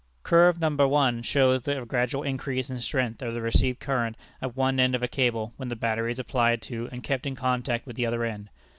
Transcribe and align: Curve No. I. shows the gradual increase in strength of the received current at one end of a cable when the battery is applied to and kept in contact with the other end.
Curve 0.23 0.59
No. 0.59 0.95
I. 0.95 1.21
shows 1.21 1.61
the 1.61 1.85
gradual 1.85 2.23
increase 2.23 2.71
in 2.71 2.79
strength 2.79 3.21
of 3.21 3.35
the 3.35 3.41
received 3.43 3.79
current 3.79 4.17
at 4.41 4.57
one 4.57 4.79
end 4.79 4.95
of 4.95 5.03
a 5.03 5.07
cable 5.07 5.53
when 5.57 5.69
the 5.69 5.75
battery 5.75 6.11
is 6.11 6.17
applied 6.17 6.59
to 6.63 6.89
and 6.91 7.03
kept 7.03 7.27
in 7.27 7.35
contact 7.35 7.85
with 7.85 7.97
the 7.97 8.07
other 8.07 8.23
end. 8.23 8.49